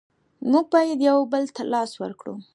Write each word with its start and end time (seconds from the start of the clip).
مونږ 0.51 0.65
باید 0.73 0.99
یو 1.09 1.19
بل 1.31 1.43
ته 1.55 1.61
لاس 1.73 1.91
ورکړو. 2.01 2.35